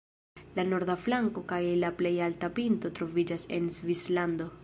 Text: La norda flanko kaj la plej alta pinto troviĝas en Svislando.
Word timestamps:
La 0.59 0.63
norda 0.69 0.95
flanko 1.01 1.43
kaj 1.51 1.59
la 1.83 1.91
plej 2.01 2.13
alta 2.29 2.51
pinto 2.61 2.93
troviĝas 3.01 3.49
en 3.59 3.71
Svislando. 3.79 4.53